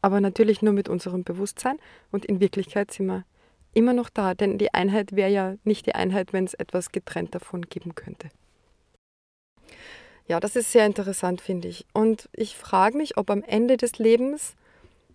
Aber 0.02 0.20
natürlich 0.20 0.60
nur 0.60 0.72
mit 0.72 0.88
unserem 0.88 1.22
Bewusstsein 1.22 1.78
und 2.10 2.24
in 2.24 2.40
Wirklichkeit 2.40 2.90
sind 2.90 3.06
wir 3.06 3.24
immer 3.74 3.92
noch 3.92 4.10
da, 4.10 4.34
denn 4.34 4.58
die 4.58 4.74
Einheit 4.74 5.14
wäre 5.14 5.30
ja 5.30 5.54
nicht 5.62 5.86
die 5.86 5.94
Einheit, 5.94 6.32
wenn 6.32 6.44
es 6.44 6.54
etwas 6.54 6.90
getrennt 6.90 7.34
davon 7.34 7.62
geben 7.62 7.94
könnte. 7.94 8.28
Ja, 10.26 10.40
das 10.40 10.56
ist 10.56 10.72
sehr 10.72 10.86
interessant, 10.86 11.40
finde 11.40 11.68
ich. 11.68 11.84
Und 11.92 12.28
ich 12.32 12.56
frage 12.56 12.96
mich, 12.96 13.16
ob 13.18 13.30
am 13.30 13.42
Ende 13.42 13.76
des 13.76 13.98
Lebens 13.98 14.54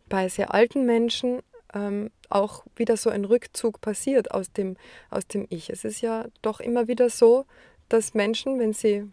bei 0.08 0.30
sehr 0.30 0.54
alten 0.54 0.86
Menschen 0.86 1.42
ähm, 1.74 2.12
auch 2.30 2.64
wieder 2.76 2.98
so 2.98 3.10
ein 3.10 3.26
Rückzug 3.26 3.82
passiert 3.82 4.32
aus 4.32 4.52
dem, 4.52 4.78
aus 5.10 5.26
dem 5.28 5.48
Ich. 5.50 5.70
Es 5.70 5.84
ist 5.84 6.02
ja 6.02 6.26
doch 6.42 6.60
immer 6.60 6.88
wieder 6.88 7.10
so, 7.10 7.46
dass 7.90 8.14
Menschen, 8.14 8.60
wenn 8.60 8.74
sie 8.74 9.10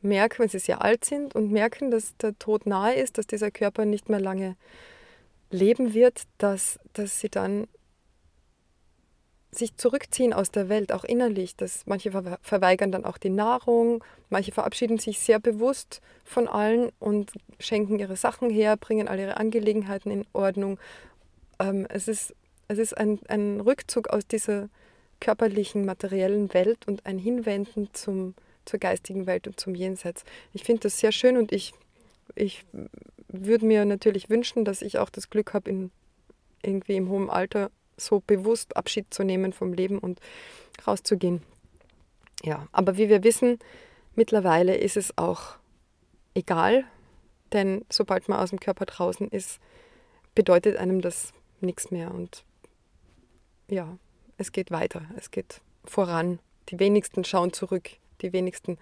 merken, 0.00 0.40
wenn 0.40 0.48
sie 0.48 0.58
sehr 0.58 0.82
alt 0.82 1.04
sind 1.04 1.34
und 1.34 1.52
merken, 1.52 1.90
dass 1.90 2.16
der 2.16 2.36
Tod 2.38 2.66
nahe 2.66 2.94
ist, 2.94 3.18
dass 3.18 3.26
dieser 3.26 3.50
Körper 3.52 3.84
nicht 3.84 4.08
mehr 4.08 4.20
lange 4.20 4.56
leben 5.50 5.94
wird, 5.94 6.22
dass, 6.38 6.80
dass 6.94 7.20
sie 7.20 7.28
dann 7.28 7.68
sich 9.54 9.76
zurückziehen 9.76 10.32
aus 10.32 10.50
der 10.50 10.68
Welt, 10.68 10.92
auch 10.92 11.04
innerlich. 11.04 11.56
Das, 11.56 11.82
manche 11.86 12.10
verweigern 12.40 12.90
dann 12.90 13.04
auch 13.04 13.18
die 13.18 13.30
Nahrung, 13.30 14.02
manche 14.30 14.50
verabschieden 14.50 14.98
sich 14.98 15.18
sehr 15.18 15.38
bewusst 15.38 16.00
von 16.24 16.48
allen 16.48 16.90
und 16.98 17.32
schenken 17.58 17.98
ihre 17.98 18.16
Sachen 18.16 18.48
her, 18.48 18.76
bringen 18.76 19.08
all 19.08 19.18
ihre 19.18 19.36
Angelegenheiten 19.36 20.10
in 20.10 20.24
Ordnung. 20.32 20.78
Ähm, 21.58 21.86
es 21.90 22.08
ist, 22.08 22.34
es 22.68 22.78
ist 22.78 22.96
ein, 22.96 23.20
ein 23.28 23.60
Rückzug 23.60 24.08
aus 24.08 24.26
dieser 24.26 24.70
körperlichen, 25.20 25.84
materiellen 25.84 26.52
Welt 26.54 26.88
und 26.88 27.04
ein 27.04 27.18
Hinwenden 27.18 27.90
zum, 27.92 28.34
zur 28.64 28.80
geistigen 28.80 29.26
Welt 29.26 29.46
und 29.46 29.60
zum 29.60 29.74
Jenseits. 29.74 30.24
Ich 30.54 30.64
finde 30.64 30.80
das 30.80 30.98
sehr 30.98 31.12
schön 31.12 31.36
und 31.36 31.52
ich, 31.52 31.74
ich 32.34 32.64
würde 33.28 33.66
mir 33.66 33.84
natürlich 33.84 34.30
wünschen, 34.30 34.64
dass 34.64 34.80
ich 34.80 34.98
auch 34.98 35.10
das 35.10 35.28
Glück 35.28 35.52
habe, 35.52 35.68
in, 35.68 35.90
irgendwie 36.62 36.96
im 36.96 37.10
hohen 37.10 37.28
Alter 37.28 37.70
so 38.04 38.22
bewusst 38.26 38.76
Abschied 38.76 39.12
zu 39.12 39.24
nehmen 39.24 39.52
vom 39.52 39.72
Leben 39.72 39.98
und 39.98 40.20
rauszugehen. 40.86 41.42
Ja, 42.42 42.66
aber 42.72 42.96
wie 42.96 43.08
wir 43.08 43.22
wissen, 43.24 43.58
mittlerweile 44.14 44.76
ist 44.76 44.96
es 44.96 45.16
auch 45.16 45.56
egal, 46.34 46.84
denn 47.52 47.84
sobald 47.90 48.28
man 48.28 48.40
aus 48.40 48.50
dem 48.50 48.60
Körper 48.60 48.86
draußen 48.86 49.28
ist, 49.28 49.60
bedeutet 50.34 50.76
einem 50.76 51.00
das 51.00 51.32
nichts 51.60 51.90
mehr 51.90 52.12
und 52.12 52.44
ja, 53.68 53.96
es 54.38 54.52
geht 54.52 54.70
weiter, 54.70 55.02
es 55.16 55.30
geht 55.30 55.60
voran. 55.84 56.38
Die 56.68 56.78
wenigsten 56.78 57.24
schauen 57.24 57.52
zurück, 57.52 57.90
die 58.20 58.32
wenigsten. 58.32 58.78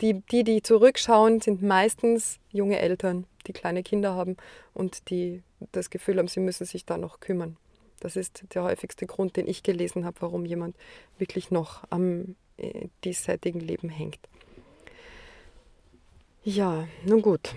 Die, 0.00 0.20
die, 0.20 0.44
die 0.44 0.62
zurückschauen, 0.62 1.40
sind 1.40 1.62
meistens 1.62 2.38
junge 2.50 2.78
Eltern, 2.78 3.26
die 3.46 3.52
kleine 3.52 3.82
Kinder 3.82 4.14
haben 4.14 4.36
und 4.72 5.10
die 5.10 5.42
das 5.72 5.90
Gefühl 5.90 6.18
haben, 6.18 6.28
sie 6.28 6.40
müssen 6.40 6.64
sich 6.64 6.86
da 6.86 6.96
noch 6.96 7.20
kümmern. 7.20 7.56
Das 8.00 8.16
ist 8.16 8.44
der 8.54 8.62
häufigste 8.62 9.06
Grund, 9.06 9.36
den 9.36 9.46
ich 9.46 9.62
gelesen 9.62 10.04
habe, 10.04 10.16
warum 10.20 10.44
jemand 10.44 10.76
wirklich 11.18 11.50
noch 11.50 11.84
am 11.90 12.34
äh, 12.56 12.88
diesseitigen 13.04 13.60
Leben 13.60 13.88
hängt. 13.88 14.18
Ja, 16.42 16.88
nun 17.04 17.20
gut. 17.20 17.54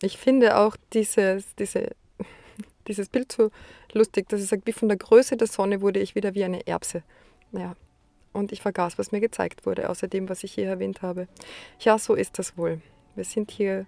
Ich 0.00 0.18
finde 0.18 0.56
auch 0.58 0.76
dieses, 0.92 1.54
diese, 1.56 1.90
dieses 2.88 3.08
Bild 3.08 3.32
so 3.32 3.50
lustig, 3.92 4.28
dass 4.28 4.40
es 4.40 4.48
sagt, 4.48 4.66
wie 4.66 4.72
von 4.72 4.88
der 4.88 4.98
Größe 4.98 5.36
der 5.36 5.48
Sonne 5.48 5.80
wurde 5.80 6.00
ich 6.00 6.14
wieder 6.14 6.34
wie 6.34 6.44
eine 6.44 6.66
Erbse. 6.66 7.02
Ja, 7.52 7.74
und 8.32 8.52
ich 8.52 8.62
vergaß, 8.62 8.98
was 8.98 9.12
mir 9.12 9.20
gezeigt 9.20 9.64
wurde, 9.64 9.88
außer 9.88 10.08
dem, 10.08 10.28
was 10.28 10.44
ich 10.44 10.52
hier 10.52 10.66
erwähnt 10.66 11.02
habe. 11.02 11.28
Ja, 11.80 11.98
so 11.98 12.14
ist 12.14 12.38
das 12.38 12.56
wohl. 12.56 12.80
Wir 13.14 13.24
sind 13.24 13.50
hier, 13.50 13.86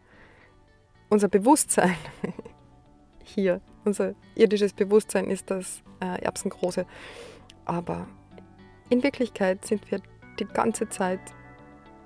unser 1.09 1.29
Bewusstsein 1.29 1.97
hier, 3.25 3.61
unser 3.87 4.15
irdisches 4.35 4.73
Bewusstsein 4.73 5.31
ist 5.31 5.51
das 5.51 5.83
äh, 6.01 6.23
Erbsengroße. 6.23 6.87
Aber 7.65 8.07
in 8.89 9.03
Wirklichkeit 9.03 9.65
sind 9.65 9.91
wir 9.91 10.01
die 10.39 10.45
ganze 10.45 10.89
Zeit 10.89 11.21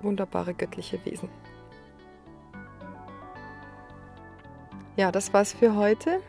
wunderbare 0.01 0.53
göttliche 0.53 1.03
Wesen. 1.05 1.29
Ja, 4.97 5.11
das 5.11 5.33
war's 5.33 5.53
für 5.53 5.75
heute. 5.75 6.21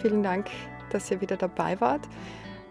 Vielen 0.00 0.22
Dank, 0.22 0.48
dass 0.90 1.10
ihr 1.10 1.20
wieder 1.20 1.36
dabei 1.36 1.80
wart. 1.80 2.08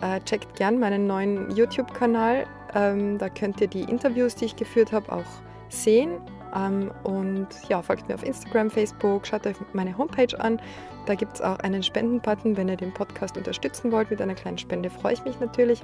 Äh, 0.02 0.20
checkt 0.22 0.56
gern 0.56 0.80
meinen 0.80 1.08
neuen 1.08 1.56
YouTube-Kanal. 1.56 2.46
Ähm, 2.74 3.18
da 3.18 3.30
könnt 3.30 3.62
ihr 3.62 3.68
die 3.68 3.82
Interviews, 3.82 4.36
die 4.36 4.46
ich 4.46 4.56
geführt 4.56 4.92
habe, 4.92 5.12
auch 5.12 5.26
sehen. 5.70 6.20
Ähm, 6.56 6.92
und 7.04 7.48
ja, 7.70 7.82
folgt 7.82 8.08
mir 8.08 8.16
auf 8.16 8.24
Instagram, 8.24 8.70
Facebook, 8.70 9.26
schaut 9.26 9.46
euch 9.48 9.56
meine 9.74 9.98
Homepage 9.98 10.40
an. 10.40 10.60
Da 11.06 11.16
gibt 11.16 11.36
es 11.36 11.42
auch 11.42 11.60
einen 11.60 11.82
Spenden-Button, 11.82 12.58
wenn 12.58 12.70
ihr 12.70 12.78
den 12.78 12.94
Podcast 12.94 13.38
unterstützen 13.38 13.92
wollt. 13.92 14.12
Mit 14.12 14.22
einer 14.22 14.36
kleinen 14.36 14.58
Spende 14.58 14.90
freue 14.90 15.14
ich 15.14 15.24
mich 15.24 15.40
natürlich. 15.40 15.84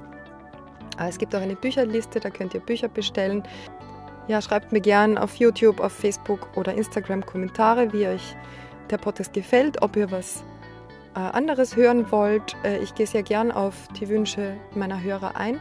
Es 1.06 1.18
gibt 1.18 1.34
auch 1.34 1.40
eine 1.40 1.54
Bücherliste, 1.54 2.18
da 2.18 2.30
könnt 2.30 2.54
ihr 2.54 2.60
Bücher 2.60 2.88
bestellen. 2.88 3.44
Ja, 4.26 4.42
schreibt 4.42 4.72
mir 4.72 4.80
gern 4.80 5.16
auf 5.16 5.36
YouTube, 5.36 5.80
auf 5.80 5.92
Facebook 5.92 6.48
oder 6.56 6.74
Instagram 6.74 7.24
Kommentare, 7.24 7.92
wie 7.92 8.06
euch 8.06 8.36
der 8.90 8.98
Podcast 8.98 9.32
gefällt, 9.32 9.80
ob 9.80 9.96
ihr 9.96 10.10
was 10.10 10.44
äh, 11.14 11.20
anderes 11.20 11.76
hören 11.76 12.10
wollt. 12.10 12.56
Äh, 12.64 12.78
ich 12.78 12.94
gehe 12.94 13.06
sehr 13.06 13.22
gern 13.22 13.50
auf 13.52 13.74
die 13.98 14.08
Wünsche 14.08 14.56
meiner 14.74 15.00
Hörer 15.00 15.36
ein. 15.36 15.60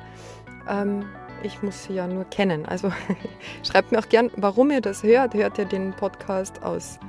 Ich 1.44 1.62
muss 1.62 1.86
sie 1.86 1.94
ja 1.94 2.08
nur 2.08 2.26
kennen. 2.26 2.66
Also 2.66 2.92
schreibt 3.64 3.92
mir 3.92 4.00
auch 4.00 4.10
gern, 4.10 4.32
warum 4.36 4.72
ihr 4.72 4.82
das 4.82 5.04
hört. 5.04 5.34
Hört 5.34 5.58
ihr 5.58 5.66
den 5.66 5.94
Podcast 5.94 6.64
aus 6.64 7.00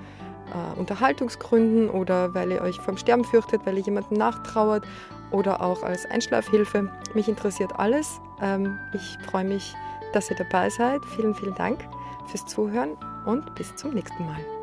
äh, 0.52 0.78
Unterhaltungsgründen 0.78 1.90
oder 1.90 2.34
weil 2.34 2.52
ihr 2.52 2.60
euch 2.60 2.76
vom 2.76 2.96
Sterben 2.96 3.24
fürchtet, 3.24 3.62
weil 3.64 3.78
ihr 3.78 3.84
jemandem 3.84 4.18
nachtrauert 4.18 4.84
oder 5.30 5.62
auch 5.62 5.82
als 5.82 6.06
Einschlafhilfe. 6.06 6.90
Mich 7.14 7.28
interessiert 7.28 7.72
alles. 7.78 8.20
Ähm, 8.40 8.78
ich 8.94 9.18
freue 9.30 9.44
mich, 9.44 9.74
dass 10.12 10.30
ihr 10.30 10.36
dabei 10.36 10.70
seid. 10.70 11.04
Vielen, 11.16 11.34
vielen 11.34 11.54
Dank 11.54 11.86
fürs 12.26 12.46
Zuhören 12.46 12.96
und 13.26 13.54
bis 13.54 13.74
zum 13.76 13.94
nächsten 13.94 14.24
Mal. 14.24 14.57